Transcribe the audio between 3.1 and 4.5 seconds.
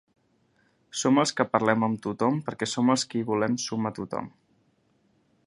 que hi volem sumar tothom.